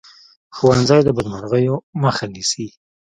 [0.55, 2.67] ښوونځی د بدمرغیو مخه نیسي